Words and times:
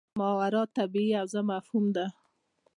ماورا 0.19 0.61
الطبیعي 0.67 1.13
حوزه 1.19 1.41
مفهوم 1.51 1.85
دی. 1.95 2.07